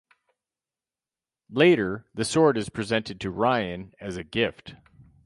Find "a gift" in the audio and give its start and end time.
4.17-4.73